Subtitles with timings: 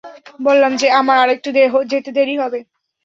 [0.39, 1.49] বললাম যে আমার আরেকটু
[1.91, 2.59] যেতে দেরি হবে।